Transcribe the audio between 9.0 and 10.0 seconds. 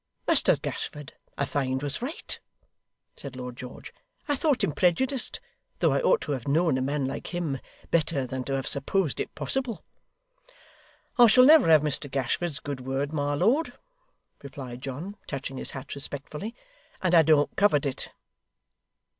it possible!'